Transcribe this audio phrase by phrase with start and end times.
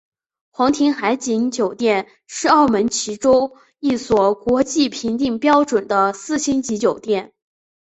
[0.49, 7.33] 皇庭海景酒店是澳门其中一所国际标准评定的四星级酒店。